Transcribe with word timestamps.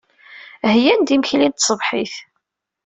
Heyyan-d 0.71 1.13
imekli 1.15 1.47
n 1.49 1.53
tṣebḥit. 1.53 2.15